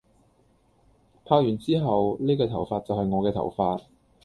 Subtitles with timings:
[1.23, 3.83] 拍完之後，呢個頭髮就係我嘅頭髮